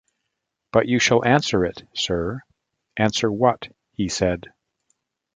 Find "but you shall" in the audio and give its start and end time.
0.71-1.23